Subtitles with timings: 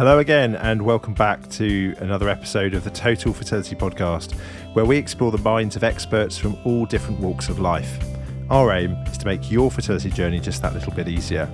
[0.00, 4.32] Hello again, and welcome back to another episode of the Total Fertility Podcast,
[4.72, 8.02] where we explore the minds of experts from all different walks of life.
[8.48, 11.50] Our aim is to make your fertility journey just that little bit easier.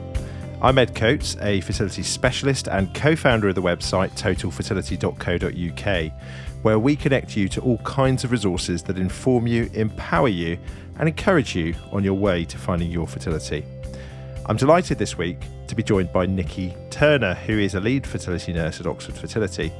[0.62, 6.12] I'm Ed Coates, a fertility specialist and co founder of the website totalfertility.co.uk,
[6.62, 10.56] where we connect you to all kinds of resources that inform you, empower you,
[11.00, 13.64] and encourage you on your way to finding your fertility.
[14.48, 18.52] I'm delighted this week to be joined by Nikki Turner, who is a lead fertility
[18.52, 19.72] nurse at Oxford Fertility.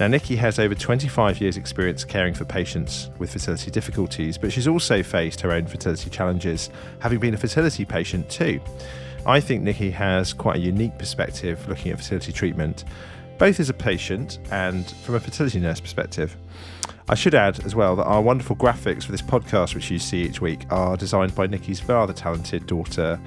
[0.00, 4.66] Now, Nikki has over 25 years' experience caring for patients with fertility difficulties, but she's
[4.66, 8.60] also faced her own fertility challenges, having been a fertility patient too.
[9.24, 12.84] I think Nikki has quite a unique perspective looking at fertility treatment,
[13.38, 16.36] both as a patient and from a fertility nurse perspective.
[17.08, 20.22] I should add as well that our wonderful graphics for this podcast, which you see
[20.22, 23.20] each week, are designed by Nikki's rather talented daughter,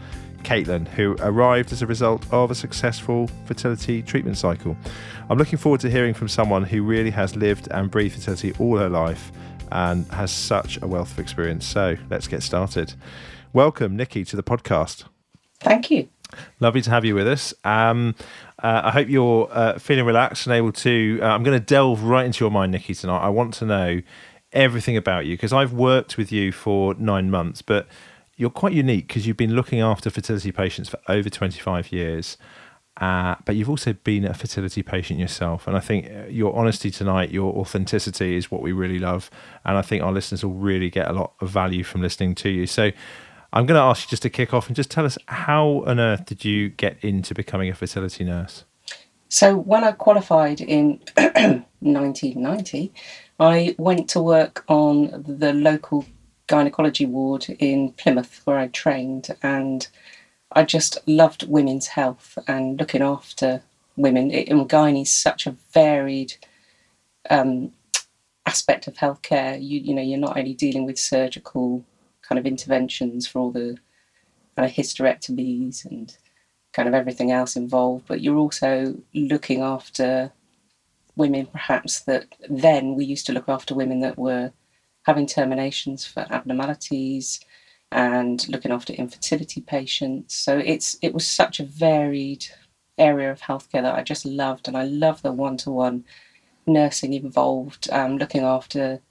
[0.45, 4.77] Caitlin, who arrived as a result of a successful fertility treatment cycle.
[5.27, 8.77] I'm looking forward to hearing from someone who really has lived and breathed fertility all
[8.77, 9.31] her life
[9.71, 11.65] and has such a wealth of experience.
[11.65, 12.93] So let's get started.
[13.53, 15.05] Welcome, Nikki, to the podcast.
[15.61, 16.09] Thank you.
[16.59, 17.53] Lovely to have you with us.
[17.63, 18.13] Um,
[18.61, 21.19] uh, I hope you're uh, feeling relaxed and able to.
[21.23, 23.19] Uh, I'm going to delve right into your mind, Nikki, tonight.
[23.19, 24.01] I want to know
[24.53, 27.87] everything about you because I've worked with you for nine months, but
[28.37, 32.37] you're quite unique because you've been looking after fertility patients for over 25 years.
[32.97, 35.67] Uh, but you've also been a fertility patient yourself.
[35.67, 39.29] And I think uh, your honesty tonight, your authenticity is what we really love.
[39.65, 42.49] And I think our listeners will really get a lot of value from listening to
[42.49, 42.65] you.
[42.67, 42.91] So
[43.51, 45.99] I'm going to ask you just to kick off and just tell us how on
[45.99, 48.63] earth did you get into becoming a fertility nurse?
[49.27, 52.93] So when I qualified in 1990,
[53.39, 56.05] I went to work on the local
[56.47, 59.87] gynecology ward in Plymouth where I trained, and
[60.51, 63.61] I just loved women's health and looking after
[63.95, 64.31] women.
[64.31, 66.33] It, and gynae is such a varied
[67.29, 67.71] um,
[68.45, 69.57] aspect of healthcare.
[69.61, 71.83] You you know you're not only dealing with surgical
[72.21, 73.77] kind of interventions for all the
[74.55, 76.15] kind of hysterectomies and
[76.73, 80.31] kind of everything else involved, but you're also looking after
[81.15, 84.51] women perhaps that then we used to look after women that were
[85.05, 87.39] having terminations for abnormalities
[87.91, 90.35] and looking after infertility patients.
[90.35, 92.45] So it's it was such a varied
[92.97, 96.05] area of healthcare that I just loved, and I love the one-to-one
[96.67, 99.01] nursing involved, um, looking after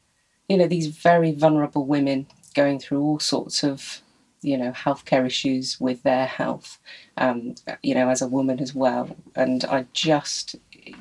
[0.49, 4.01] you know these very vulnerable women going through all sorts of
[4.43, 6.79] you know healthcare issues with their health
[7.17, 10.55] um, you know as a woman as well and i just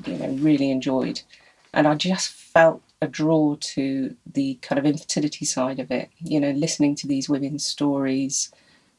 [0.06, 1.20] you know really enjoyed
[1.72, 6.10] and i just felt a draw to the kind of infertility side of it.
[6.18, 8.50] You know, listening to these women's stories.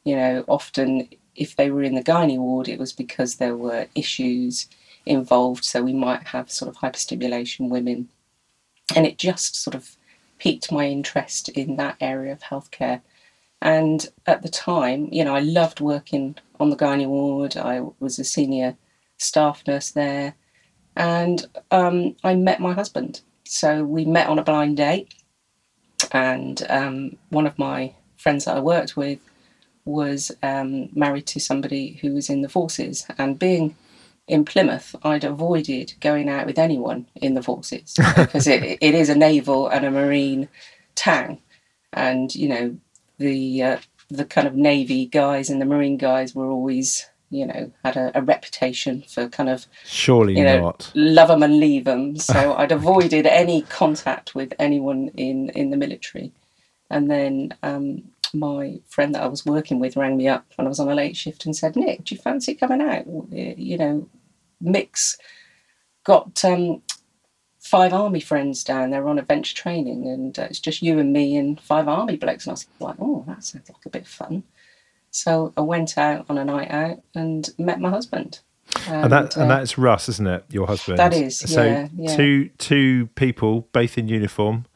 [0.04, 3.86] You know, often if they were in the gynae ward, it was because there were
[3.94, 4.68] issues
[5.04, 5.64] involved.
[5.64, 8.08] So we might have sort of hyperstimulation women,
[8.94, 9.96] and it just sort of
[10.38, 13.00] piqued my interest in that area of healthcare.
[13.60, 17.56] And at the time, you know, I loved working on the gynae ward.
[17.56, 18.76] I was a senior
[19.18, 20.34] staff nurse there,
[20.94, 25.14] and um, I met my husband so we met on a blind date,
[26.12, 29.18] and um, one of my friends that I worked with
[29.84, 33.76] was um, married to somebody who was in the forces, and being
[34.26, 39.08] in Plymouth, I'd avoided going out with anyone in the forces because it, it is
[39.08, 40.48] a naval and a marine
[40.94, 41.38] town,
[41.92, 42.76] and you know
[43.18, 47.72] the uh, the kind of navy guys and the marine guys were always you know,
[47.84, 51.84] had a, a reputation for kind of surely you know, not love them and leave
[51.84, 52.16] them.
[52.26, 56.32] So I'd avoided any contact with anyone in in the military.
[56.90, 60.68] And then um, my friend that I was working with rang me up when I
[60.68, 63.06] was on a late shift and said, "Nick, do you fancy coming out?
[63.32, 64.08] You know,
[64.60, 65.18] Mick's
[66.04, 66.82] got um,
[67.58, 71.36] five army friends down there on adventure training, and uh, it's just you and me
[71.36, 74.08] and five army blokes." And I was like, "Oh, that sounds like a bit of
[74.08, 74.44] fun."
[75.16, 78.40] So I went out on a night out and met my husband.
[78.86, 80.44] And, and that uh, and that's Russ, isn't it?
[80.50, 80.98] Your husband.
[80.98, 81.38] That is.
[81.38, 82.16] So yeah, yeah.
[82.16, 84.66] two two people, both in uniform,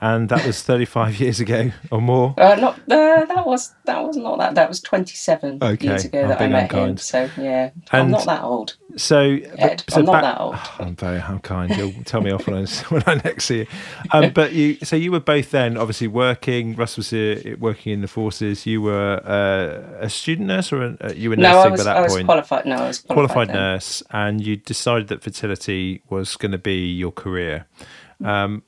[0.00, 2.34] and that was 35 years ago or more.
[2.38, 4.54] Uh, not uh, that was that was not that.
[4.54, 5.86] That was 27 okay.
[5.86, 6.90] years ago that I met unkind.
[6.90, 6.96] him.
[6.96, 8.76] So yeah, and I'm not that old.
[8.96, 10.56] So, Ed, so I'm not back, that old.
[10.78, 11.76] I'm very unkind.
[11.76, 13.66] You'll tell me off when I when I next see you.
[14.12, 16.74] Um, but you, so you were both then obviously working.
[16.76, 18.66] Russ was uh, working in the forces.
[18.66, 21.80] You were uh, a student nurse, or a, uh, you were nursing no, I was,
[21.80, 22.26] by that I was point?
[22.26, 22.66] qualified.
[22.66, 26.86] No, I was qualified, qualified nurse, and you decided that fertility was going to be
[26.86, 27.66] your career.
[28.24, 28.62] Um,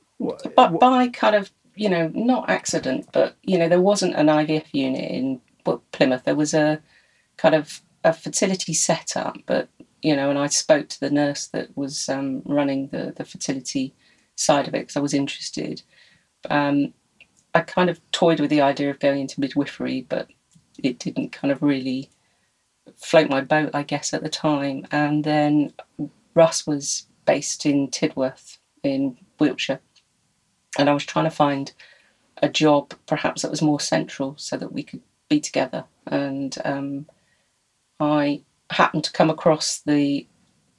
[0.56, 4.66] but by kind of you know, not accident, but you know, there wasn't an IVF
[4.72, 5.40] unit in
[5.92, 6.24] Plymouth.
[6.24, 6.80] There was a
[7.36, 9.69] kind of a fertility setup, but
[10.02, 13.94] you know, and I spoke to the nurse that was um, running the the fertility
[14.36, 15.82] side of it because I was interested.
[16.50, 16.92] Um,
[17.54, 20.28] I kind of toyed with the idea of going into midwifery, but
[20.82, 22.10] it didn't kind of really
[22.96, 24.86] float my boat, I guess, at the time.
[24.90, 25.72] And then
[26.34, 29.80] Russ was based in Tidworth in Wiltshire,
[30.78, 31.72] and I was trying to find
[32.42, 35.84] a job perhaps that was more central so that we could be together.
[36.06, 37.06] And um,
[38.00, 40.26] I happened to come across the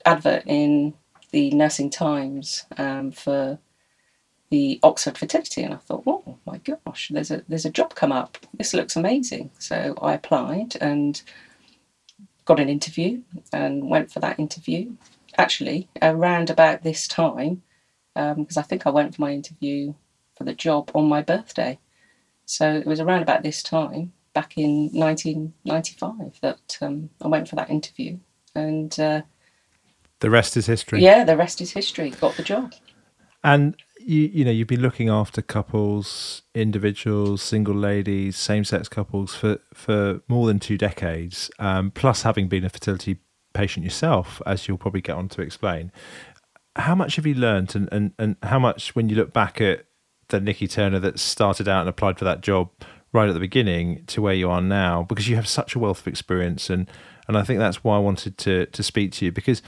[0.06, 0.94] advert in
[1.32, 3.60] the Nursing Times um, for
[4.50, 8.12] the Oxford Fertility, and I thought, oh my gosh, there's a there's a job come
[8.12, 8.38] up.
[8.56, 9.50] This looks amazing.
[9.58, 11.22] So I applied and
[12.46, 14.94] got an interview and went for that interview.
[15.38, 17.64] Actually, around about this time,
[18.16, 19.94] because um, I think I went for my interview
[20.36, 21.80] for the job on my birthday.
[22.46, 27.56] So it was around about this time, back in 1995, that um, I went for
[27.56, 28.20] that interview.
[28.56, 29.22] And uh,
[30.20, 31.02] the rest is history.
[31.02, 32.12] Yeah, the rest is history.
[32.12, 32.74] Got the job.
[33.44, 39.36] And you you know you've been looking after couples, individuals, single ladies, same sex couples
[39.36, 41.50] for for more than two decades.
[41.60, 43.20] Um, plus, having been a fertility
[43.54, 45.92] patient yourself, as you'll probably get on to explain.
[46.76, 49.86] How much have you learned, and, and, and how much, when you look back at
[50.30, 52.70] the Nikki Turner that started out and applied for that job
[53.12, 56.02] right at the beginning to where you are now, because you have such a wealth
[56.02, 56.90] of experience, and
[57.28, 59.62] and I think that's why I wanted to to speak to you because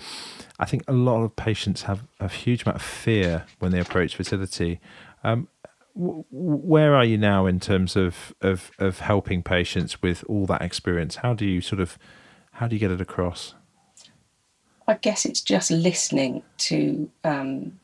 [0.59, 4.15] I think a lot of patients have a huge amount of fear when they approach
[4.15, 4.79] fertility.
[5.23, 5.47] Um,
[5.93, 11.17] where are you now in terms of, of of helping patients with all that experience?
[11.17, 11.97] How do you sort of
[12.53, 13.53] how do you get it across?
[14.87, 17.79] I guess it's just listening to um,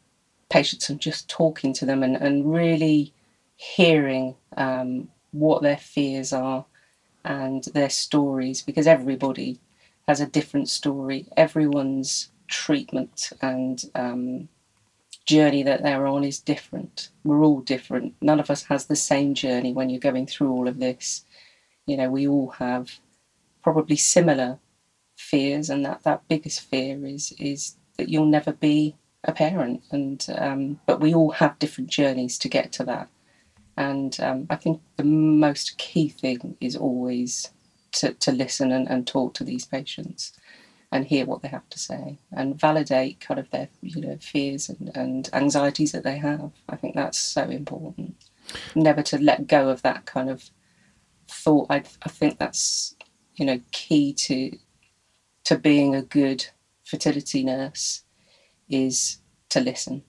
[0.49, 3.13] patients and just talking to them and, and really
[3.55, 6.65] hearing um, what their fears are
[7.25, 9.59] and their stories because everybody
[10.07, 11.27] has a different story.
[11.37, 14.49] Everyone's treatment and um,
[15.25, 17.09] journey that they're on is different.
[17.23, 18.13] We're all different.
[18.21, 21.25] None of us has the same journey when you're going through all of this.
[21.85, 22.99] You know, we all have
[23.63, 24.59] probably similar
[25.31, 29.81] fears, and that that biggest fear is is that you'll never be a parent.
[29.91, 33.07] And um, but we all have different journeys to get to that.
[33.77, 37.49] And um, I think the most key thing is always
[37.93, 40.33] to, to listen and, and talk to these patients
[40.91, 44.69] and hear what they have to say and validate kind of their you know fears
[44.69, 46.51] and, and anxieties that they have.
[46.67, 48.15] I think that's so important.
[48.75, 50.49] Never to let go of that kind of
[51.29, 51.67] thought.
[51.69, 52.95] I, I think that's
[53.35, 54.57] you know key to
[55.51, 56.45] to being a good
[56.85, 58.03] fertility nurse
[58.69, 59.17] is
[59.49, 60.01] to listen.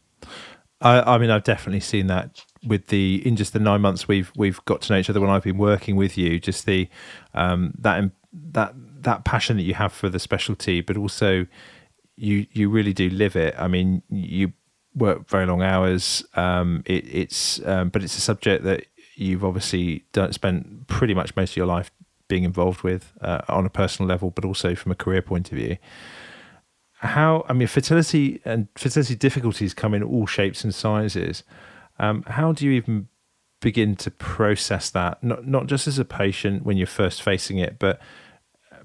[0.81, 4.31] I, I mean, I've definitely seen that with the in just the nine months we've
[4.37, 6.39] we've got to know each other when I've been working with you.
[6.39, 6.89] Just the
[7.35, 11.45] um, that that that passion that you have for the specialty, but also
[12.15, 13.57] you you really do live it.
[13.59, 14.53] I mean, you
[14.95, 16.25] work very long hours.
[16.35, 18.85] Um, it, it's um, but it's a subject that
[19.17, 21.91] you've obviously done spent pretty much most of your life
[22.33, 25.59] being involved with uh, on a personal level, but also from a career point of
[25.59, 25.77] view.
[26.95, 31.45] How I mean, fertility and fertility difficulties come in all shapes and sizes.
[31.99, 33.09] Um, how do you even
[33.61, 35.23] begin to process that?
[35.23, 38.01] Not not just as a patient when you're first facing it, but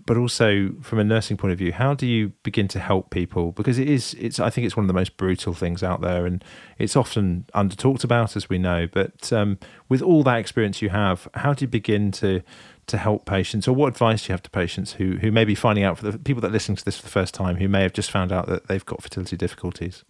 [0.06, 3.52] but also from a nursing point of view, how do you begin to help people?
[3.52, 6.26] Because it is, it's, I think it's one of the most brutal things out there,
[6.26, 6.44] and
[6.80, 8.88] it's often under talked about, as we know.
[8.88, 12.42] But um, with all that experience you have, how do you begin to
[12.88, 15.56] to help patients, or what advice do you have to patients who who may be
[15.56, 17.68] finding out for the people that are listening to this for the first time, who
[17.68, 20.04] may have just found out that they've got fertility difficulties?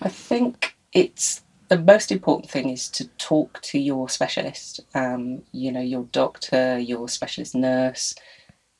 [0.00, 4.80] I think it's the most important thing is to talk to your specialist.
[4.94, 8.14] Um, you know, your doctor, your specialist nurse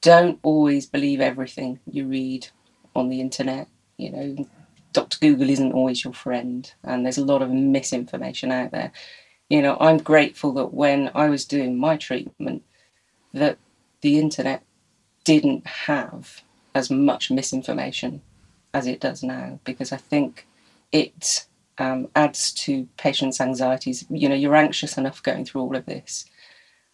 [0.01, 2.49] don't always believe everything you read
[2.95, 3.69] on the internet.
[3.97, 4.49] You know,
[4.93, 5.19] Dr.
[5.21, 8.93] Google isn't always your friend, and there's a lot of misinformation out there.
[9.51, 12.63] You know, I'm grateful that when I was doing my treatment,
[13.39, 13.59] that
[14.01, 14.63] the internet
[15.25, 16.43] didn't have
[16.75, 18.23] as much misinformation
[18.75, 20.47] as it does now, because I think
[20.93, 21.47] it
[21.79, 24.05] um, adds to patients' anxieties.
[24.11, 26.27] You know, you're anxious enough going through all of this,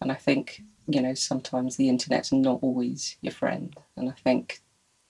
[0.01, 3.75] and I think you know, sometimes the internet's not always your friend.
[3.97, 4.61] And I think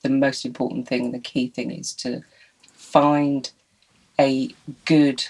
[0.03, 2.21] the most important thing, the key thing is to
[2.73, 3.51] find
[4.19, 4.49] a
[4.85, 5.25] good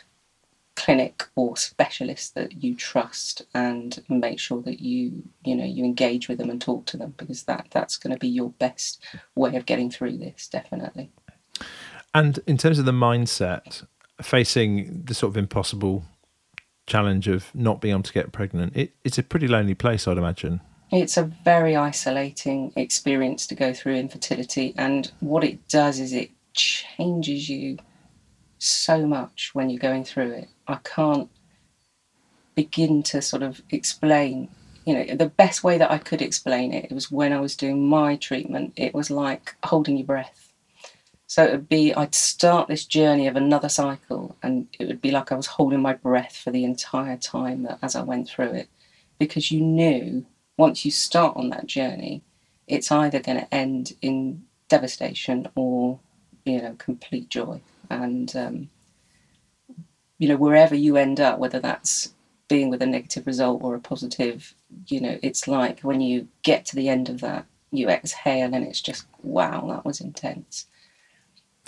[0.75, 6.27] clinic or specialist that you trust and make sure that you you know you engage
[6.27, 9.01] with them and talk to them because that that's going to be your best
[9.35, 11.09] way of getting through this definitely
[12.13, 13.85] and in terms of the mindset
[14.21, 16.03] facing the sort of impossible
[16.87, 20.17] challenge of not being able to get pregnant, it, it's a pretty lonely place, I'd
[20.17, 20.61] imagine.
[20.91, 26.31] It's a very isolating experience to go through infertility, and what it does is it
[26.53, 27.77] changes you
[28.59, 30.49] so much when you're going through it.
[30.67, 31.29] I can't
[32.55, 34.49] begin to sort of explain.
[34.85, 37.55] You know, the best way that I could explain it, it was when I was
[37.55, 40.53] doing my treatment, it was like holding your breath.
[41.27, 45.09] So it would be, I'd start this journey of another cycle, and it would be
[45.09, 48.69] like I was holding my breath for the entire time as I went through it,
[49.17, 50.25] because you knew
[50.57, 52.21] once you start on that journey,
[52.67, 55.99] it's either going to end in devastation or,
[56.45, 57.59] you know, complete joy.
[57.89, 58.69] And, um,
[60.17, 62.13] you know, wherever you end up, whether that's
[62.47, 64.53] being with a negative result or a positive,
[64.87, 68.63] you know, it's like when you get to the end of that, you exhale and
[68.63, 70.67] it's just, wow, that was intense.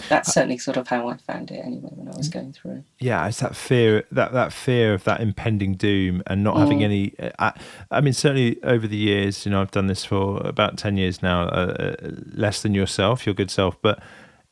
[0.10, 2.84] That's certainly sort of how I found it anyway when I was going through.
[3.00, 6.60] Yeah, it's that fear that that fear of that impending doom and not mm.
[6.60, 7.16] having any.
[7.40, 7.54] I,
[7.90, 11.24] I, mean, certainly over the years, you know, I've done this for about ten years
[11.24, 14.00] now, uh, uh less than yourself, your good self, but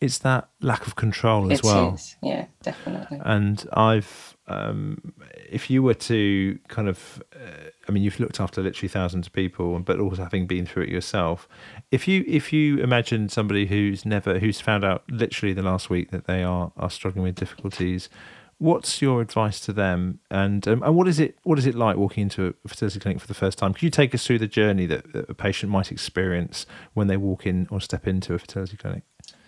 [0.05, 1.95] it's that lack of control as it well.
[1.95, 2.15] Is.
[2.21, 3.19] Yeah, definitely.
[3.23, 5.13] And I've, um,
[5.49, 9.33] if you were to kind of, uh, I mean, you've looked after literally thousands of
[9.33, 11.47] people, but also having been through it yourself.
[11.91, 16.11] If you if you imagine somebody who's never who's found out literally the last week
[16.11, 18.09] that they are are struggling with difficulties,
[18.57, 20.19] what's your advice to them?
[20.31, 23.21] And um, and what is it what is it like walking into a fertility clinic
[23.21, 23.73] for the first time?
[23.73, 27.17] Could you take us through the journey that, that a patient might experience when they
[27.17, 29.03] walk in or step into a fertility clinic?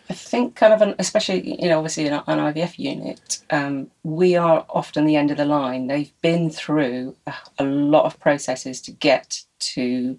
[0.10, 4.36] I think kind of, an, especially you know, obviously in an IVF unit, um, we
[4.36, 5.88] are often the end of the line.
[5.88, 10.18] They've been through a, a, lot of processes to get to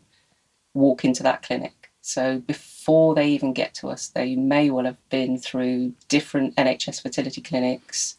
[0.75, 1.91] walk into that clinic.
[2.03, 7.03] So before they even get to us, they may well have been through different NHS
[7.03, 8.17] fertility clinics,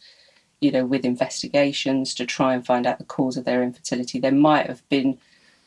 [0.62, 4.20] you know, with investigations to try and find out the cause of their infertility.
[4.20, 5.20] They might have been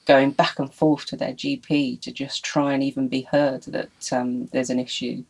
[0.04, 4.12] going back and forth to their GP to just try and even be heard that
[4.12, 5.22] um, there's an issue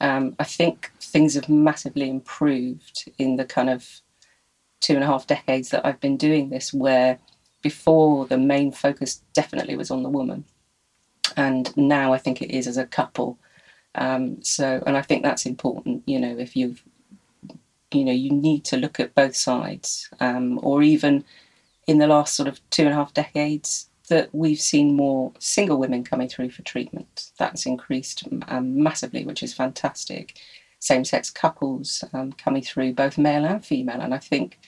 [0.00, 4.00] um, I think things have massively improved in the kind of
[4.80, 7.18] two and a half decades that I've been doing this, where
[7.62, 10.44] before the main focus definitely was on the woman.
[11.36, 13.38] And now I think it is as a couple.
[13.94, 16.82] Um, so, and I think that's important, you know, if you've,
[17.92, 21.24] you know, you need to look at both sides, um, or even
[21.86, 25.78] in the last sort of two and a half decades, that we've seen more single
[25.78, 27.30] women coming through for treatment.
[27.38, 30.38] That's increased um, massively, which is fantastic.
[30.78, 34.00] Same sex couples um, coming through, both male and female.
[34.00, 34.58] And I think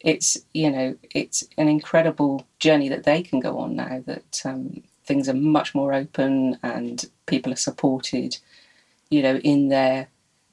[0.00, 4.82] it's, you know, it's an incredible journey that they can go on now that um,
[5.04, 8.36] things are much more open and people are supported,
[9.08, 10.08] you know, in their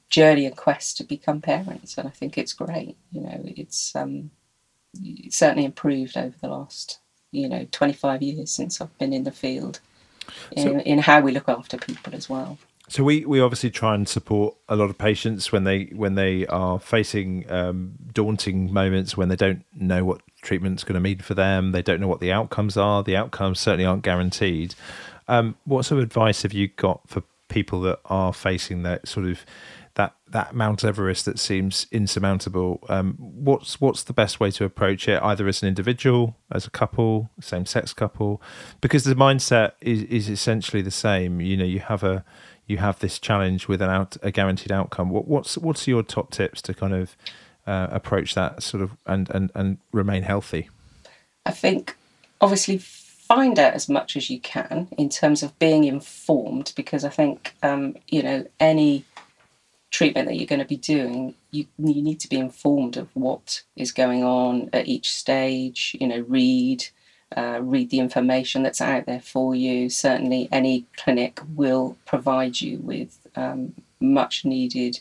[0.08, 1.98] journey and quest to become parents.
[1.98, 2.96] And I think it's great.
[3.10, 4.30] You know, it's, um,
[5.30, 6.98] certainly improved over the last
[7.32, 9.80] you know 25 years since I've been in the field
[10.52, 12.58] in, so, in how we look after people as well.
[12.88, 16.46] So we, we obviously try and support a lot of patients when they when they
[16.48, 21.34] are facing um, daunting moments when they don't know what treatment's going to mean for
[21.34, 21.72] them.
[21.72, 23.02] They don't know what the outcomes are.
[23.02, 24.74] The outcomes certainly aren't guaranteed.
[25.26, 29.26] Um, what sort of advice have you got for people that are facing that sort
[29.26, 29.46] of
[29.94, 32.82] that that Mount Everest that seems insurmountable.
[32.88, 36.70] Um, what's what's the best way to approach it, either as an individual, as a
[36.70, 38.40] couple, same sex couple,
[38.80, 41.40] because the mindset is is essentially the same.
[41.40, 42.24] You know, you have a
[42.66, 45.10] you have this challenge with an out a guaranteed outcome.
[45.10, 47.16] What, what's what's your top tips to kind of
[47.66, 50.70] uh, approach that sort of and and and remain healthy?
[51.44, 51.96] I think
[52.40, 57.08] obviously find out as much as you can in terms of being informed because I
[57.08, 59.04] think um, you know any
[59.92, 63.62] treatment that you're going to be doing, you you need to be informed of what
[63.76, 65.96] is going on at each stage.
[66.00, 66.84] You know, read.
[67.34, 69.88] Uh, read the information that's out there for you.
[69.88, 75.00] Certainly, any clinic will provide you with um, much needed,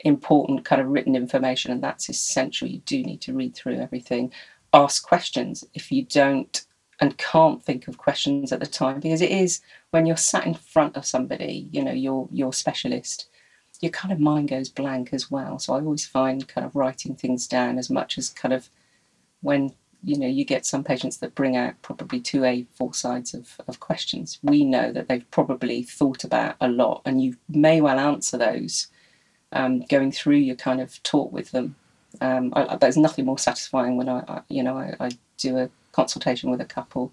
[0.00, 2.66] important kind of written information, and that's essential.
[2.66, 4.32] You do need to read through everything.
[4.72, 6.64] Ask questions if you don't
[7.00, 9.60] and can't think of questions at the time, because it is
[9.92, 13.28] when you're sat in front of somebody, you know, your your specialist
[13.82, 15.58] your kind of mind goes blank as well.
[15.58, 18.70] So I always find kind of writing things down as much as kind of
[19.42, 19.74] when
[20.04, 23.60] you know you get some patients that bring out probably two a four sides of,
[23.68, 27.98] of questions we know that they've probably thought about a lot and you may well
[27.98, 28.88] answer those
[29.52, 31.76] um, going through your kind of talk with them
[32.20, 35.68] um, I, there's nothing more satisfying when I, I you know I, I, do a
[35.90, 37.12] consultation with a couple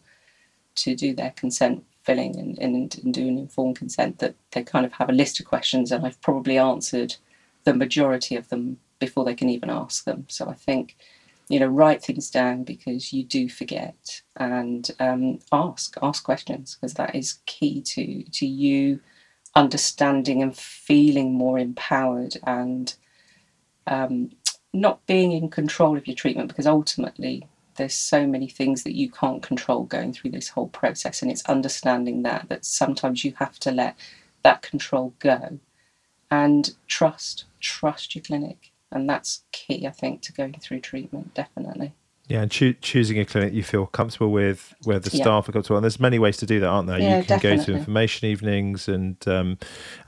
[0.75, 4.85] to do their consent filling and, and, and do an informed consent that they kind
[4.85, 7.15] of have a list of questions and I've probably answered
[7.65, 10.25] the majority of them before they can even ask them.
[10.27, 10.95] So I think
[11.49, 16.93] you know, write things down because you do forget, and um, ask ask questions because
[16.93, 18.99] that is key to to you
[19.55, 22.95] understanding and feeling more empowered and
[23.87, 24.29] um,
[24.73, 27.47] not being in control of your treatment because ultimately
[27.79, 31.45] there's so many things that you can't control going through this whole process and it's
[31.45, 33.95] understanding that that sometimes you have to let
[34.43, 35.59] that control go
[36.29, 41.93] and trust trust your clinic and that's key i think to going through treatment definitely
[42.27, 45.49] yeah, and choo- choosing a clinic you feel comfortable with, where the staff yeah.
[45.49, 46.99] are comfortable, and there's many ways to do that, aren't there?
[46.99, 47.57] Yeah, you can definitely.
[47.57, 49.57] go to information evenings, and um,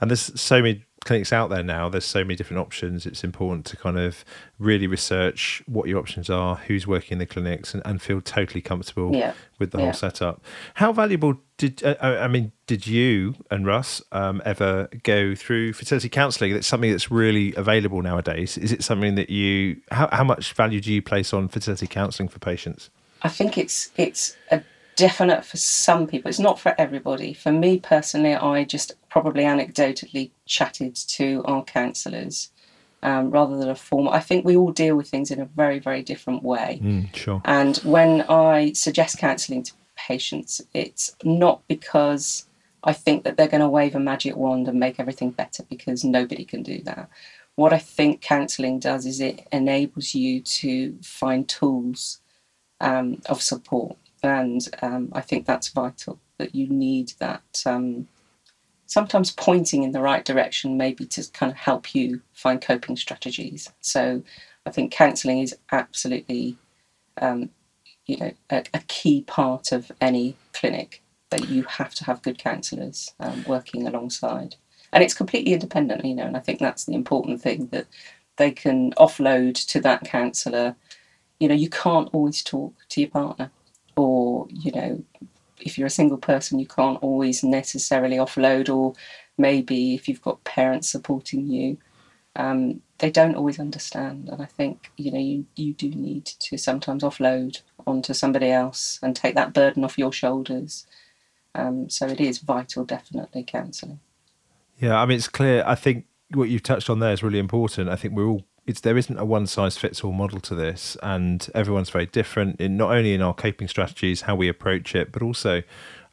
[0.00, 3.06] and there's so many clinics out there now, there's so many different options.
[3.06, 4.24] It's important to kind of
[4.58, 8.60] really research what your options are, who's working in the clinics, and, and feel totally
[8.60, 9.34] comfortable yeah.
[9.58, 9.84] with the yeah.
[9.84, 10.42] whole setup.
[10.74, 12.52] How valuable did uh, I mean?
[12.66, 16.54] Did you and Russ um, ever go through fertility counselling?
[16.54, 18.56] That's something that's really available nowadays.
[18.56, 19.80] Is it something that you?
[19.90, 22.90] How, how much value do you place on fertility counselling for patients?
[23.22, 24.62] I think it's it's a
[24.96, 26.28] definite for some people.
[26.28, 27.32] It's not for everybody.
[27.32, 32.50] For me personally, I just probably anecdotally chatted to our counsellors
[33.02, 34.10] um, rather than a formal.
[34.10, 36.80] I think we all deal with things in a very, very different way.
[36.82, 37.42] Mm, sure.
[37.44, 42.46] And when I suggest counselling to patients, it's not because
[42.84, 46.04] I think that they're going to wave a magic wand and make everything better because
[46.04, 47.10] nobody can do that.
[47.56, 52.22] What I think counselling does is it enables you to find tools
[52.80, 58.08] um, of support and um, I think that's vital that you need that um,
[58.92, 63.72] sometimes pointing in the right direction, maybe to kind of help you find coping strategies.
[63.80, 64.22] So
[64.66, 66.58] I think counselling is absolutely,
[67.16, 67.48] um,
[68.04, 72.36] you know, a, a, key part of any clinic that you have to have good
[72.36, 74.56] counsellors um, working alongside.
[74.92, 77.86] And it's completely independent, you know, and I think that's the important thing that
[78.36, 80.76] they can offload to that counsellor.
[81.40, 83.50] You know, you can't always talk to your partner
[83.96, 85.04] or you know
[85.64, 88.94] if you're a single person you can't always necessarily offload or
[89.38, 91.78] maybe if you've got parents supporting you
[92.34, 94.30] um, they don't always understand.
[94.30, 98.98] And i think you know you, you do need to sometimes offload onto somebody else
[99.02, 100.86] and take that burden off your shoulders.
[101.54, 104.00] Um, so it is vital definitely counselling.
[104.78, 107.88] Yeah i mean it's clear i think what you've touched on there is really important.
[107.88, 110.96] I think we're all it's there isn't a one size fits all model to this,
[111.02, 115.12] and everyone's very different in not only in our coping strategies, how we approach it,
[115.12, 115.62] but also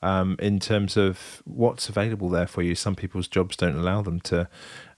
[0.01, 2.75] um, in terms of what's available there for you.
[2.75, 4.47] Some people's jobs don't allow them to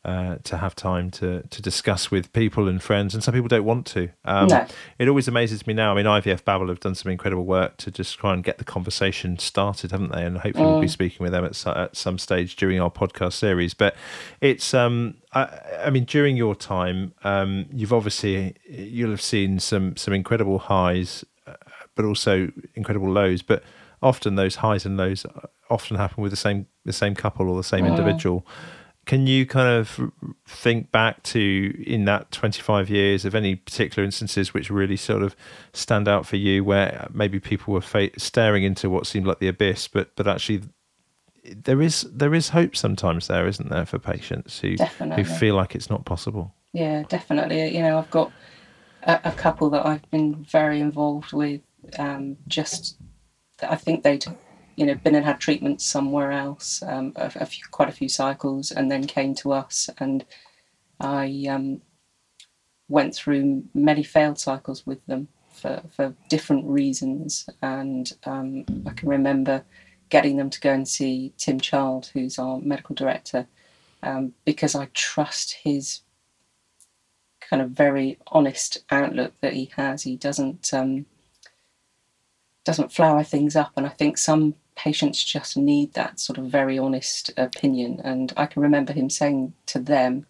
[0.04, 3.64] uh, to have time to to discuss with people and friends, and some people don't
[3.64, 4.10] want to.
[4.26, 4.66] Um, no.
[4.98, 5.92] It always amazes me now.
[5.92, 8.64] I mean, IVF Babble have done some incredible work to just try and get the
[8.64, 10.26] conversation started, haven't they?
[10.26, 10.72] And hopefully, mm.
[10.72, 10.92] we'll be mm.
[10.92, 13.76] speaking with them at, at some stage during our podcast series.
[13.76, 13.96] But
[14.40, 19.96] it's, um, I, I mean, during your time, um, you've obviously you'll have seen some
[19.98, 21.54] some incredible highs, uh,
[21.96, 23.44] but also incredible lows.
[23.44, 23.64] But
[24.02, 25.28] often those highs and lows
[25.70, 27.90] often happen with the same the same couple or the same mm.
[27.90, 28.46] individual.
[29.06, 30.12] Can you kind of
[30.48, 35.36] think back to in that 25 years of any particular instances which really sort of
[35.74, 39.48] stand out for you where maybe people were fa- staring into what seemed like the
[39.48, 40.62] abyss, but but actually
[41.44, 45.24] there is there is hope sometimes there, isn't there, for patients who definitely.
[45.24, 46.54] who feel like it's not possible.
[46.74, 47.76] Yeah, definitely.
[47.76, 48.32] You know, I've got
[49.04, 51.62] a, a couple that I've been very involved with.
[51.98, 52.98] Um, just,
[53.58, 54.26] that I think they'd
[54.76, 58.10] you know, been and had treatment somewhere else, um, a, a, few, quite a few
[58.10, 59.90] cycles, and then came to us.
[59.98, 60.26] And
[61.00, 61.82] I um,
[62.90, 67.50] went through many failed cycles with them for, for different reasons.
[67.62, 69.64] And um, I can remember
[70.10, 73.48] getting them to go and see Tim Child, who's our medical director,
[74.04, 76.02] um, because I trust his
[77.40, 80.04] kind of very honest outlook that he has.
[80.04, 81.06] He doesn't um,
[82.64, 86.78] doesn't flower things up, and I think some patients just need that sort of very
[86.78, 88.02] honest opinion.
[88.04, 90.26] And I can remember him saying to them,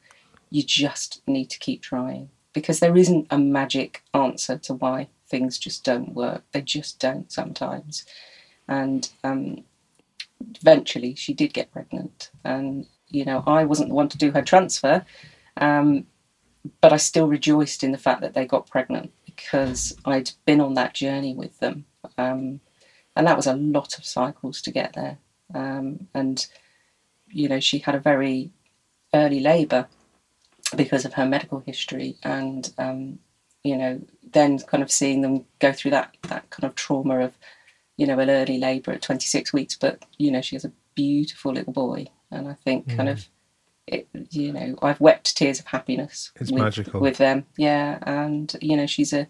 [0.50, 5.58] you just need to keep trying because there isn't a magic answer to why things
[5.58, 6.44] just don't work.
[6.52, 8.06] They just don't sometimes.
[8.68, 9.64] And um,
[10.60, 12.30] eventually she did get pregnant.
[12.44, 15.06] And, you know, I wasn't the one to do her transfer,
[15.58, 16.06] um,
[16.82, 20.74] but I still rejoiced in the fact that they got pregnant because I'd been on
[20.76, 21.86] that journey with them.
[22.18, 22.62] Um,
[23.16, 25.18] and that was a lot of cycles to get there.
[25.54, 26.46] Um, and
[27.28, 28.52] you know, she had a very
[29.14, 29.88] early labour
[30.76, 33.20] because of her medical history, and um,
[33.64, 37.34] you know, then kind of seeing them go through that that kind of trauma of
[37.98, 41.54] you know an early labour at 26 weeks, but you know, she has a beautiful
[41.54, 42.96] little boy, and I think mm.
[42.96, 43.28] kind of.
[43.92, 47.02] It, you know, I've wept tears of happiness it's with, magical.
[47.02, 47.46] with them.
[47.58, 49.28] Yeah, and you know, she's a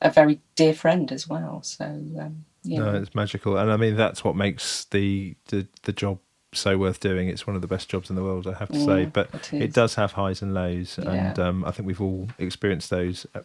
[0.00, 1.62] a very dear friend as well.
[1.62, 5.66] So um, you No, know, it's magical, and I mean that's what makes the the
[5.82, 6.20] the job
[6.54, 7.28] so worth doing.
[7.28, 9.06] It's one of the best jobs in the world, I have to say.
[9.06, 12.28] Mm, But it it does have highs and lows, and um, I think we've all
[12.38, 13.26] experienced those.
[13.34, 13.40] Uh,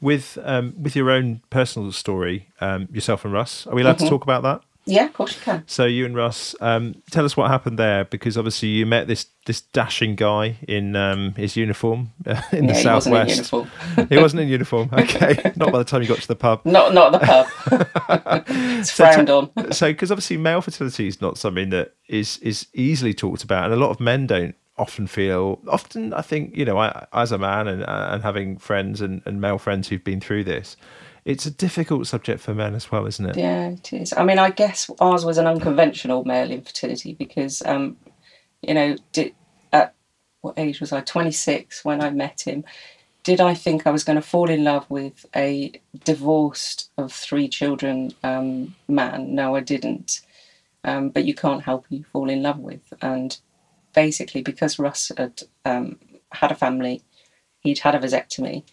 [0.00, 4.04] With um, with your own personal story, um, yourself and Russ, are we allowed to
[4.04, 4.08] Mhm.
[4.08, 4.60] talk about that?
[4.86, 5.64] Yeah, of course you can.
[5.66, 9.26] So you and Russ, um, tell us what happened there, because obviously you met this
[9.46, 13.30] this dashing guy in um, his uniform uh, in the yeah, he wasn't in southwest.
[13.36, 13.70] uniform.
[14.08, 14.88] He wasn't in uniform.
[14.92, 16.60] Okay, not by the time you got to the pub.
[16.64, 17.46] Not not the pub.
[18.48, 19.72] it's So frowned on.
[19.72, 23.74] so because obviously male fertility is not something that is is easily talked about and
[23.74, 27.38] a lot of men don't often feel often i think you know I, as a
[27.38, 30.76] man and and having friends and, and male friends who've been through this
[31.26, 34.14] it's a difficult subject for men as well isn't it Yeah, it is.
[34.16, 37.98] I mean, I guess ours was an unconventional male infertility because, um,
[38.62, 39.34] you know, did,
[39.72, 39.94] at
[40.42, 41.02] what age was I?
[41.02, 42.64] 26 when I met him.
[43.24, 45.72] Did I think I was going to fall in love with a
[46.04, 49.34] divorced of three children um, man?
[49.34, 50.22] No, I didn't.
[50.84, 52.94] Um, but you can't help who you fall in love with.
[53.02, 53.36] And
[53.94, 55.98] basically, because Russ had um,
[56.32, 57.02] had a family,
[57.60, 58.64] he'd had a vasectomy.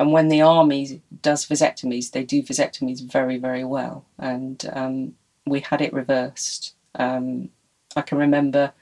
[0.00, 4.06] And when the army does vasectomies, they do vasectomies very, very well.
[4.18, 5.14] And um,
[5.46, 6.74] we had it reversed.
[6.94, 7.50] Um,
[7.94, 8.72] I can remember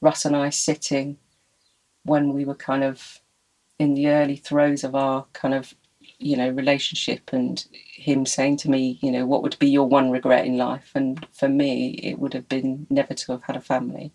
[0.00, 1.18] Russ and I sitting
[2.04, 3.20] when we were kind of
[3.78, 5.74] in the early throes of our kind of,
[6.18, 10.10] you know, relationship, and him saying to me, you know, what would be your one
[10.10, 10.90] regret in life?
[10.94, 14.10] And for me, it would have been never to have had a family.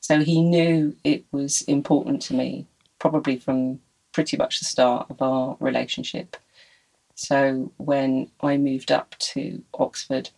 [0.00, 2.66] So he knew it was important to me,
[2.98, 3.80] probably from
[4.12, 6.36] pretty much the start of our relationship.
[7.14, 10.30] So when I moved up to Oxford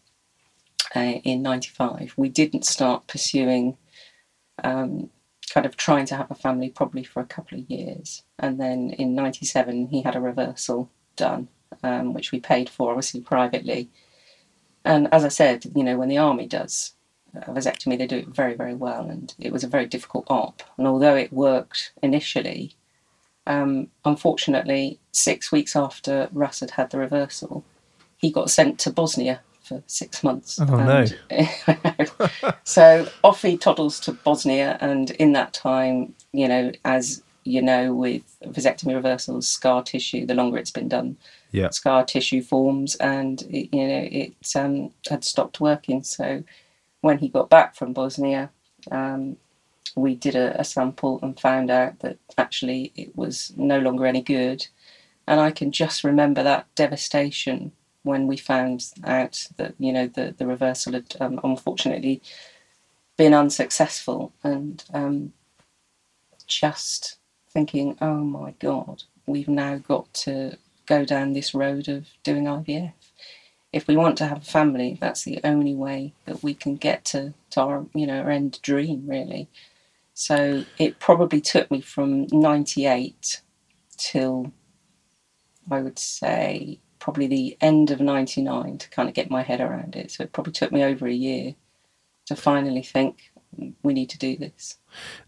[0.94, 3.76] uh, in '95, we didn't start pursuing
[4.62, 5.10] um,
[5.52, 8.22] kind of trying to have a family probably for a couple of years.
[8.38, 11.48] And then in '97, he had a reversal done,
[11.82, 13.90] um, which we paid for, obviously privately.
[14.84, 16.92] And as I said, you know, when the army does
[17.34, 19.08] a vasectomy, they do it very, very well.
[19.08, 20.62] And it was a very difficult op.
[20.76, 22.76] And although it worked initially,
[23.46, 27.64] um, unfortunately, six weeks after Russ had had the reversal,
[28.16, 30.58] he got sent to Bosnia for six months.
[30.60, 31.06] Oh, no.
[31.30, 32.52] no!
[32.64, 37.92] so off he toddles to Bosnia, and in that time, you know, as you know,
[37.92, 41.16] with vasectomy reversals, scar tissue, the longer it's been done,
[41.52, 46.02] yeah scar tissue forms, and it, you know, it um, had stopped working.
[46.02, 46.42] So
[47.02, 48.50] when he got back from Bosnia,
[48.90, 49.36] um,
[49.96, 54.22] we did a, a sample and found out that actually it was no longer any
[54.22, 54.66] good.
[55.26, 57.72] And I can just remember that devastation
[58.04, 62.22] when we found out that you know the the reversal had um, unfortunately
[63.16, 65.32] been unsuccessful, and um,
[66.46, 67.16] just
[67.48, 72.92] thinking, oh my god, we've now got to go down this road of doing IVF.
[73.72, 77.04] If we want to have a family, that's the only way that we can get
[77.06, 79.48] to, to our you know our end dream really.
[80.14, 83.42] So it probably took me from '98
[83.96, 84.52] till
[85.70, 89.96] I would say probably the end of 99 to kind of get my head around
[89.96, 90.10] it.
[90.10, 91.54] So it probably took me over a year
[92.26, 93.32] to finally think
[93.82, 94.76] we need to do this.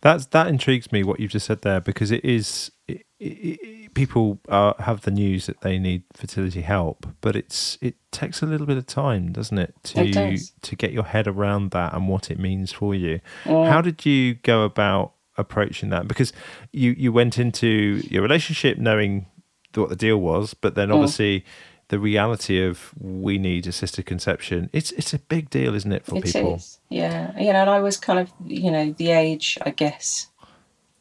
[0.00, 3.94] That's that intrigues me what you've just said there because it is it, it, it,
[3.94, 8.46] people uh, have the news that they need fertility help, but it's it takes a
[8.46, 10.52] little bit of time, doesn't it, to does.
[10.62, 13.20] to get your head around that and what it means for you.
[13.44, 16.06] How did you go about approaching that?
[16.06, 16.32] Because
[16.72, 19.26] you you went into your relationship knowing
[19.74, 21.44] what the deal was, but then obviously.
[21.88, 24.70] The reality of we need assisted conception.
[24.72, 26.60] It's it's a big deal, isn't it, for It is, people?
[26.88, 27.38] yeah.
[27.38, 30.28] You know, and I was kind of, you know, the age, I guess,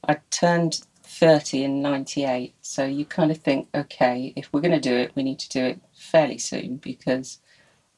[0.07, 2.53] I turned 30 in 98.
[2.61, 5.49] So you kind of think, okay, if we're going to do it, we need to
[5.49, 7.39] do it fairly soon because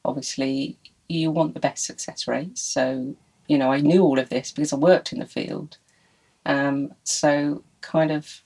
[0.04, 2.62] obviously you want the best success rates.
[2.62, 3.16] So,
[3.48, 5.76] you know, I knew all of this because I worked in the field.
[6.46, 8.42] Um, so, kind of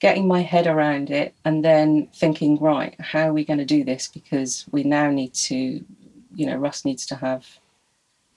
[0.00, 3.84] getting my head around it and then thinking, right, how are we going to do
[3.84, 4.08] this?
[4.08, 5.84] Because we now need to,
[6.34, 7.46] you know, Russ needs to have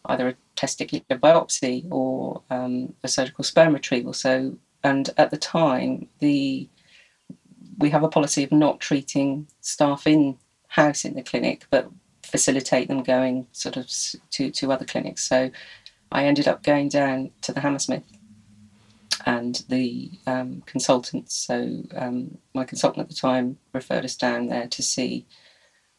[0.06, 4.12] either a testicular biopsy or um, a surgical sperm retrieval.
[4.12, 6.68] So, and at the time, the
[7.80, 11.90] we have a policy of not treating staff in house in the clinic, but
[12.22, 13.90] facilitate them going sort of
[14.32, 15.24] to to other clinics.
[15.24, 15.50] So,
[16.12, 18.04] I ended up going down to the Hammersmith
[19.26, 21.36] and the um, consultants.
[21.36, 25.26] So, um, my consultant at the time referred us down there to see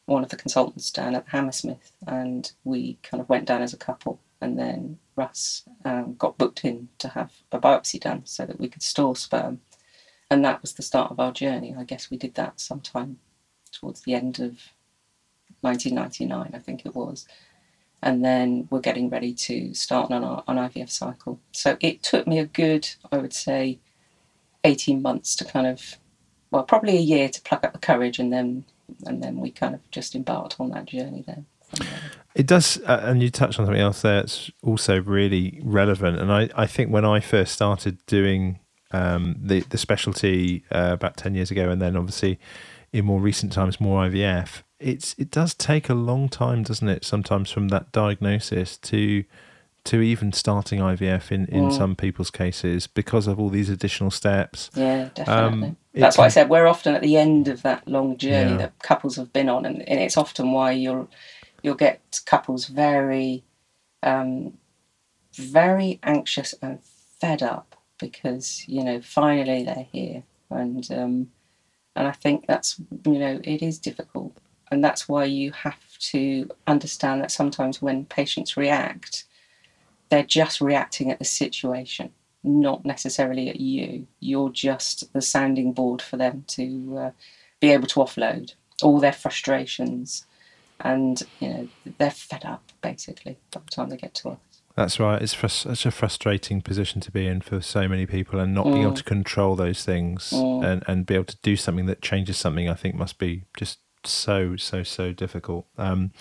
[0.07, 3.79] one of the consultants down at Hammersmith, and we kind of went down as a
[3.79, 4.21] couple.
[4.41, 8.69] And then Russ um, got booked in to have a biopsy done so that we
[8.69, 9.61] could store sperm.
[10.31, 11.75] And that was the start of our journey.
[11.79, 13.19] I guess we did that sometime
[13.73, 14.59] towards the end of
[15.63, 17.27] 1999, I think it was.
[18.05, 21.41] And then we're getting ready to start on our on IVF cycle.
[21.53, 23.79] So it took me a good, I would say,
[24.63, 25.97] 18 months to kind of,
[26.51, 28.67] well, probably a year to pluck up the courage, and then
[29.07, 31.47] and then we kind of just embarked on that journey then.
[32.35, 34.21] It does, uh, and you touched on something else there.
[34.21, 38.59] It's also really relevant, and I, I think when I first started doing
[38.91, 42.39] um, the the specialty uh, about ten years ago, and then obviously
[42.93, 47.05] in more recent times more IVF, it's it does take a long time, doesn't it?
[47.05, 49.25] Sometimes from that diagnosis to
[49.85, 51.77] to even starting IVF in, in mm.
[51.77, 54.71] some people's cases because of all these additional steps.
[54.75, 55.69] Yeah, definitely.
[55.69, 58.57] Um, That's why I said we're often at the end of that long journey yeah.
[58.57, 61.09] that couples have been on, and, and it's often why you'll
[61.63, 63.45] you'll get couples very,
[64.03, 64.55] um,
[65.35, 66.79] very anxious and
[67.21, 71.31] fed up because you know finally they're here, and um,
[71.95, 74.37] and I think that's you know it is difficult,
[74.75, 79.25] and that's why you have to understand that sometimes when patients react,
[80.11, 82.11] they're just reacting at the situation
[82.45, 84.07] not necessarily at you.
[84.21, 87.11] You're just the sounding board for them to uh,
[87.59, 90.27] be able to offload all their frustrations
[90.81, 94.39] and you know they're fed up basically by the time they get to us.
[94.77, 95.23] That's right.
[95.23, 98.67] It's fr- such a frustrating position to be in for so many people, and not
[98.67, 98.73] mm.
[98.73, 100.65] being able to control those things mm.
[100.65, 102.69] and, and be able to do something that changes something.
[102.69, 105.67] I think must be just so so so difficult.
[105.79, 106.13] Um,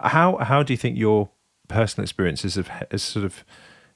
[0.00, 1.30] how how do you think your
[1.68, 3.44] personal experiences have, has sort of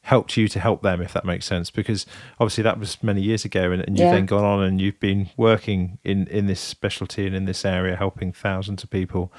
[0.03, 1.71] helped you to help them, if that makes sense.
[1.71, 2.07] Because
[2.39, 4.15] obviously that was many years ago, and, and you've yeah.
[4.15, 7.97] then gone on and you've been working in in this specialty and in this area,
[7.97, 9.33] helping thousands of people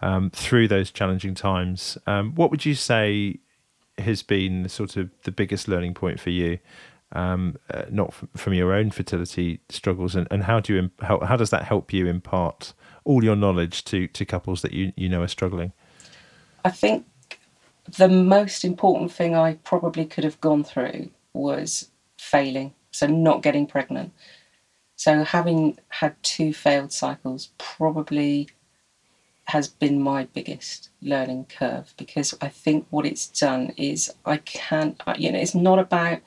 [0.00, 1.98] um, through those challenging times.
[2.06, 3.38] Um, what would you say
[3.98, 6.58] has been sort of the biggest learning point for you?
[7.12, 11.02] Um, uh, not f- from your own fertility struggles, and, and how do you imp-
[11.02, 12.72] how, how does that help you impart
[13.06, 15.72] all your knowledge to to couples that you you know are struggling?
[16.64, 17.06] I think
[17.96, 23.66] the most important thing I probably could have gone through was failing, so not getting
[23.66, 24.12] pregnant.
[24.96, 28.48] So having had two failed cycles probably
[29.48, 35.00] has been my biggest learning curve because I think what it's done is I can't,
[35.18, 36.20] you know, it's not about,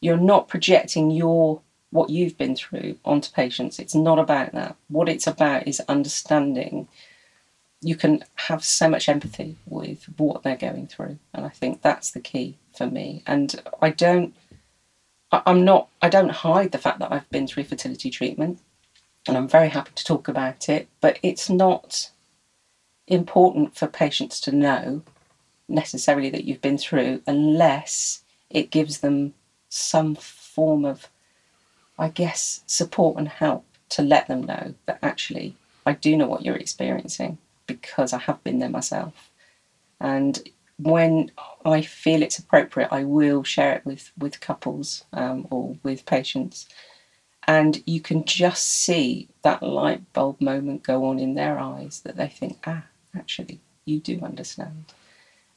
[0.00, 3.78] you're not projecting your, what you've been through onto patients.
[3.78, 4.76] It's not about that.
[4.88, 6.88] What it's about is understanding
[7.80, 12.10] you can have so much empathy with what they're going through and i think that's
[12.10, 14.34] the key for me and i don't
[15.30, 18.58] i'm not i don't hide the fact that i've been through fertility treatment
[19.26, 22.10] and i'm very happy to talk about it but it's not
[23.06, 25.02] important for patients to know
[25.68, 29.34] necessarily that you've been through unless it gives them
[29.68, 31.08] some form of
[31.98, 35.54] i guess support and help to let them know that actually
[35.86, 39.30] i do know what you're experiencing because I have been there myself.
[40.00, 40.42] And
[40.78, 41.30] when
[41.64, 46.68] I feel it's appropriate, I will share it with, with couples um, or with patients.
[47.46, 52.16] And you can just see that light bulb moment go on in their eyes that
[52.16, 52.84] they think, ah,
[53.16, 54.86] actually, you do understand.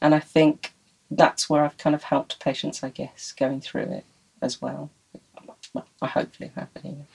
[0.01, 0.73] And I think
[1.09, 4.05] that's where I've kind of helped patients, I guess, going through it
[4.41, 4.89] as well.
[6.01, 6.51] I hopefully
[6.83, 7.05] anyway.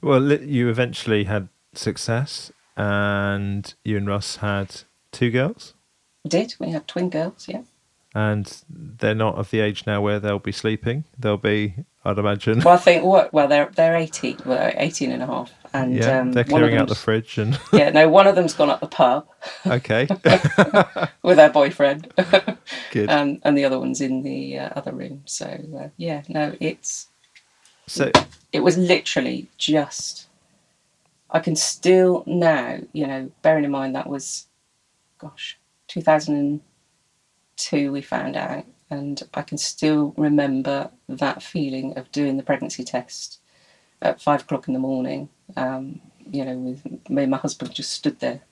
[0.00, 5.74] Well, you eventually had success and you and Russ had two girls.
[6.24, 6.54] We did.
[6.58, 7.62] We had twin girls, yeah.
[8.14, 11.04] And they're not of the age now where they'll be sleeping.
[11.18, 12.60] They'll be, I'd imagine.
[12.60, 13.32] Well, I think what?
[13.32, 15.50] Well, they're they're 18, well, 18 and a half.
[15.72, 17.58] And yeah, um, they're clearing out the fridge and.
[17.72, 19.26] yeah, no, one of them's gone up the pub.
[19.66, 20.06] Okay.
[21.22, 22.12] with her boyfriend.
[22.90, 23.08] Good.
[23.08, 25.22] And and the other one's in the uh, other room.
[25.24, 27.08] So uh, yeah, no, it's.
[27.86, 28.10] So.
[28.52, 30.26] It was literally just
[31.32, 34.48] I can still now, you know, bearing in mind that was,
[35.18, 42.42] gosh, 2002 we found out, and I can still remember that feeling of doing the
[42.42, 43.40] pregnancy test
[44.02, 45.30] at five o'clock in the morning.
[45.56, 48.42] Um, you know, with me and my husband just stood there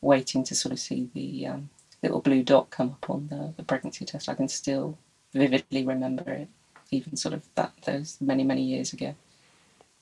[0.00, 1.70] waiting to sort of see the um,
[2.02, 4.28] little blue dot come up on the, the pregnancy test.
[4.28, 4.98] I can still
[5.32, 6.48] vividly remember it,
[6.90, 9.14] even sort of that those many many years ago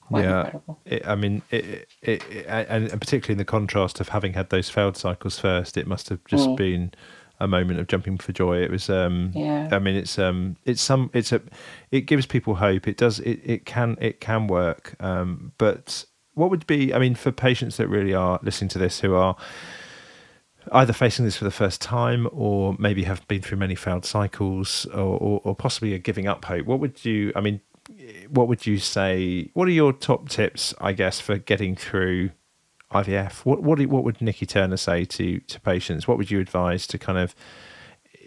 [0.06, 0.78] quite yeah, incredible.
[0.84, 4.96] It, I mean, it, it, and particularly in the contrast of having had those failed
[4.96, 6.56] cycles first, it must have just mm.
[6.56, 6.92] been
[7.40, 8.58] a moment of jumping for joy.
[8.62, 9.68] It was, um, yeah.
[9.72, 11.42] I mean, it's um, it's some, it's a,
[11.90, 12.88] it gives people hope.
[12.88, 14.94] It does, it, it can, it can work.
[15.00, 19.00] Um, but what would be, I mean, for patients that really are listening to this
[19.00, 19.36] who are
[20.72, 24.86] either facing this for the first time or maybe have been through many failed cycles
[24.86, 27.60] or, or, or possibly are giving up hope, what would you, I mean,
[28.28, 29.50] what would you say?
[29.54, 32.30] What are your top tips, I guess, for getting through
[32.92, 33.44] IVF.
[33.44, 36.06] What what what would Nikki Turner say to to patients?
[36.06, 37.34] What would you advise to kind of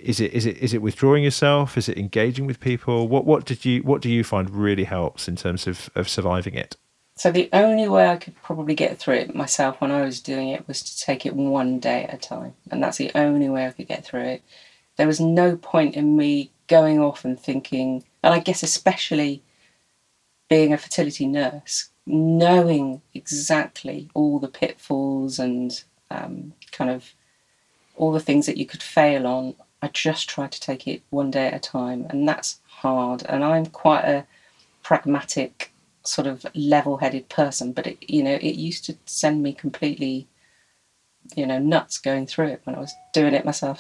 [0.02, 1.78] is it is it is it withdrawing yourself?
[1.78, 3.08] Is it engaging with people?
[3.08, 6.56] What what did you what do you find really helps in terms of of surviving
[6.56, 6.76] it?
[7.20, 10.48] So the only way I could probably get through it myself when I was doing
[10.48, 13.68] it was to take it one day at a time, and that's the only way
[13.68, 14.44] I could get through it.
[14.96, 19.44] There was no point in me going off and thinking, and I guess especially
[20.50, 27.14] being a fertility nurse, knowing exactly all the pitfalls and um, kind of
[27.98, 29.56] all the things that you could fail on.
[29.82, 33.24] I just tried to take it one day at a time, and that's hard.
[33.28, 34.26] And I'm quite a
[34.84, 35.74] pragmatic,
[36.10, 40.28] sort of level-headed person, but it, you know, it used to send me completely,
[41.36, 43.80] you know, nuts going through it when I was doing it myself.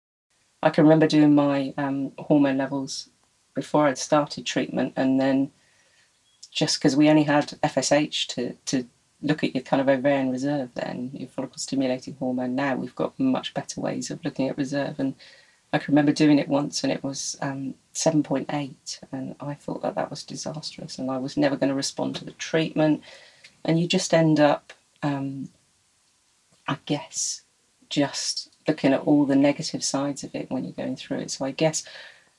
[0.61, 3.09] I can remember doing my um, hormone levels
[3.55, 5.51] before I'd started treatment, and then
[6.51, 8.87] just because we only had FSH to to
[9.21, 13.19] look at your kind of ovarian reserve then your follicle stimulating hormone now we've got
[13.19, 15.13] much better ways of looking at reserve and
[15.71, 19.95] I can remember doing it once and it was um, 7.8 and I thought that
[19.95, 23.03] that was disastrous and I was never going to respond to the treatment.
[23.63, 25.49] And you just end up um,
[26.67, 27.41] I guess
[27.89, 31.31] just looking at all the negative sides of it when you're going through it.
[31.31, 31.83] So I guess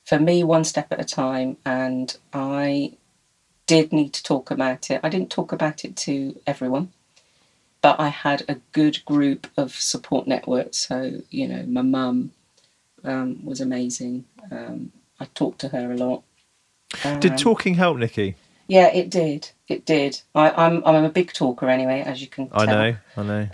[0.05, 2.93] for me one step at a time and I
[3.65, 4.99] did need to talk about it.
[5.03, 6.91] I didn't talk about it to everyone
[7.81, 10.77] but I had a good group of support networks.
[10.77, 12.31] So you know my mum
[13.03, 14.25] um, was amazing.
[14.51, 16.23] Um, I talked to her a lot.
[17.19, 18.35] did um, talking help, Nikki?
[18.67, 19.49] Yeah, it did.
[19.67, 20.21] It did.
[20.33, 22.49] I, am I'm, I'm a big talker anyway, as you can.
[22.49, 22.61] Tell.
[22.61, 22.97] I know.
[23.17, 23.49] I know.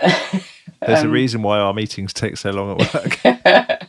[0.85, 3.19] There's a um, reason why our meetings take so long at work.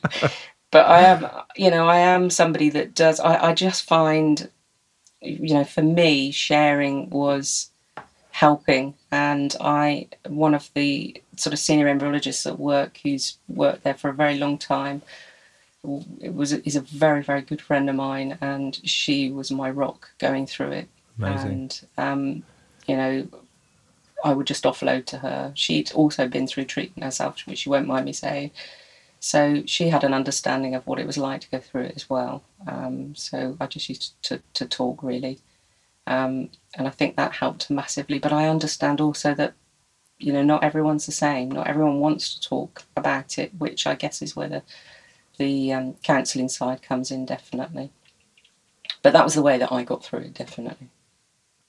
[0.70, 3.20] but I am, you know, I am somebody that does.
[3.20, 4.48] I, I just find,
[5.20, 7.70] you know, for me, sharing was
[8.30, 13.94] helping, and I one of the sort of senior embryologists at work who's worked there
[13.94, 15.02] for a very long time
[16.22, 20.46] was is a very very good friend of mine, and she was my rock going
[20.46, 20.88] through it.
[21.18, 21.51] Amazing.
[21.51, 22.42] And um,
[22.87, 23.29] you know,
[24.24, 25.53] I would just offload to her.
[25.55, 28.51] She'd also been through treatment herself, which she won't mind me saying.
[29.20, 32.09] So she had an understanding of what it was like to go through it as
[32.09, 32.42] well.
[32.66, 35.40] Um, so I just used to, to talk really.
[36.07, 38.18] Um, and I think that helped massively.
[38.18, 39.55] But I understand also that,
[40.18, 41.51] you know, not everyone's the same.
[41.51, 44.62] Not everyone wants to talk about it, which I guess is where the
[45.38, 47.90] the um, counselling side comes in definitely.
[49.03, 50.88] But that was the way that I got through it, definitely.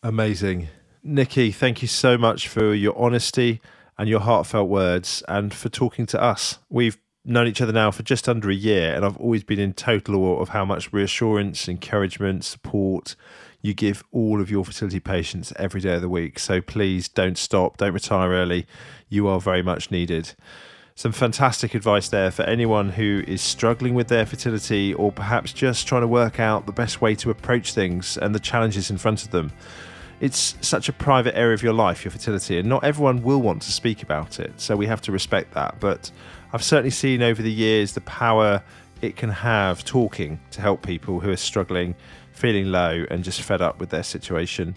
[0.03, 0.69] Amazing.
[1.03, 3.61] Nikki, thank you so much for your honesty
[3.97, 6.59] and your heartfelt words and for talking to us.
[6.69, 9.73] We've known each other now for just under a year, and I've always been in
[9.73, 13.15] total awe of how much reassurance, encouragement, support
[13.61, 16.39] you give all of your fertility patients every day of the week.
[16.39, 18.65] So please don't stop, don't retire early.
[19.09, 20.33] You are very much needed
[20.99, 25.87] some fantastic advice there for anyone who is struggling with their fertility or perhaps just
[25.87, 29.23] trying to work out the best way to approach things and the challenges in front
[29.23, 29.49] of them.
[30.19, 33.61] It's such a private area of your life, your fertility, and not everyone will want
[33.61, 35.79] to speak about it, so we have to respect that.
[35.79, 36.11] But
[36.51, 38.61] I've certainly seen over the years the power
[39.01, 41.95] it can have talking to help people who are struggling,
[42.33, 44.75] feeling low, and just fed up with their situation.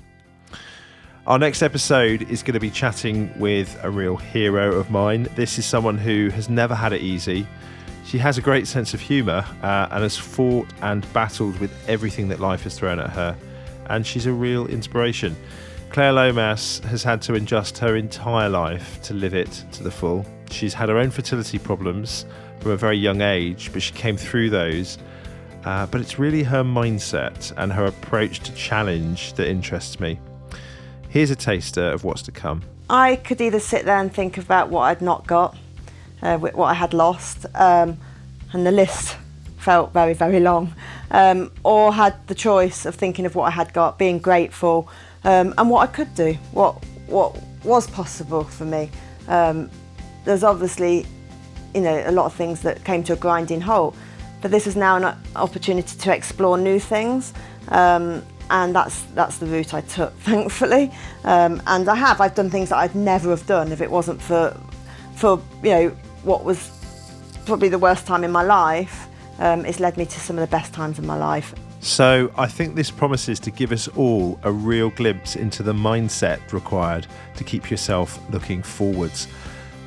[1.24, 5.28] Our next episode is going to be chatting with a real hero of mine.
[5.36, 7.46] This is someone who has never had it easy.
[8.04, 12.26] She has a great sense of humour uh, and has fought and battled with everything
[12.30, 13.36] that life has thrown at her.
[13.86, 15.36] And she's a real inspiration.
[15.90, 20.26] Claire Lomas has had to adjust her entire life to live it to the full.
[20.50, 22.26] She's had her own fertility problems
[22.58, 24.98] from a very young age, but she came through those.
[25.64, 30.18] Uh, but it's really her mindset and her approach to challenge that interests me.
[31.12, 32.62] Here's a taster of what's to come.
[32.88, 35.54] I could either sit there and think about what I'd not got,
[36.22, 37.98] uh, what I had lost, um,
[38.54, 39.18] and the list
[39.58, 40.74] felt very, very long,
[41.10, 44.88] um, or had the choice of thinking of what I had got, being grateful,
[45.24, 48.90] um, and what I could do, what what was possible for me.
[49.28, 49.70] Um,
[50.24, 51.04] there's obviously,
[51.74, 53.94] you know, a lot of things that came to a grinding halt,
[54.40, 57.34] but this is now an opportunity to explore new things.
[57.68, 58.22] Um,
[58.52, 60.92] and that's that's the route I took, thankfully.
[61.24, 64.22] Um, and I have I've done things that I'd never have done if it wasn't
[64.22, 64.56] for
[65.16, 65.88] for you know
[66.22, 66.70] what was
[67.46, 69.08] probably the worst time in my life.
[69.38, 71.54] Um, it's led me to some of the best times in my life.
[71.80, 76.52] So I think this promises to give us all a real glimpse into the mindset
[76.52, 79.26] required to keep yourself looking forwards.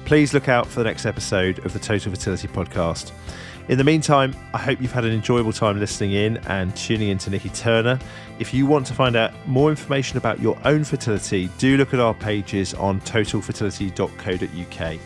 [0.03, 3.11] Please look out for the next episode of the Total Fertility Podcast.
[3.68, 7.18] In the meantime, I hope you've had an enjoyable time listening in and tuning in
[7.18, 7.97] to Nikki Turner.
[8.38, 11.99] If you want to find out more information about your own fertility, do look at
[11.99, 14.99] our pages on totalfertility.co.uk.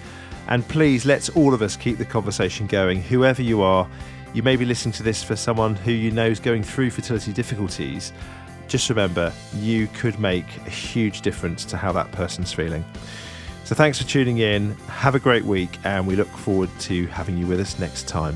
[0.50, 3.88] And please, let's all of us keep the conversation going, whoever you are.
[4.34, 7.32] You may be listening to this for someone who you know is going through fertility
[7.32, 8.12] difficulties.
[8.68, 12.84] Just remember, you could make a huge difference to how that person's feeling.
[13.64, 14.72] So thanks for tuning in.
[14.88, 18.36] Have a great week, and we look forward to having you with us next time.